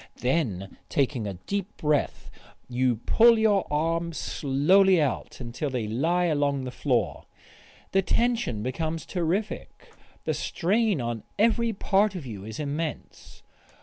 [0.21, 2.31] Then taking a deep breath
[2.67, 7.25] you pull your arms slowly out until they lie along the floor.
[7.91, 9.93] The tension becomes terrific,
[10.23, 13.43] the strain on every part of you is immense.